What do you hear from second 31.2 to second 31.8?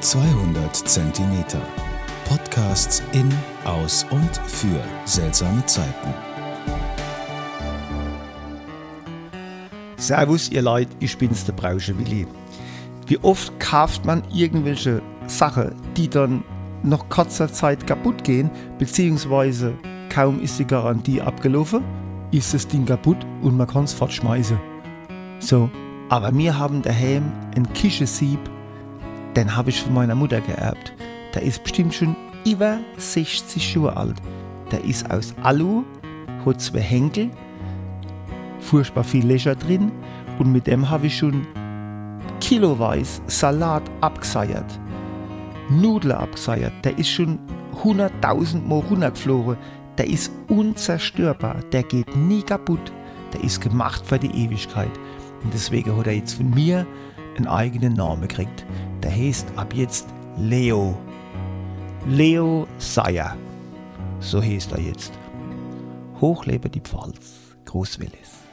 Der ist